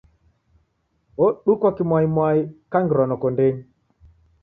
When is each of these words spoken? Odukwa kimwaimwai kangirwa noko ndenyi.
Odukwa 1.25 1.69
kimwaimwai 1.75 2.41
kangirwa 2.71 3.05
noko 3.07 3.27
ndenyi. 3.33 3.63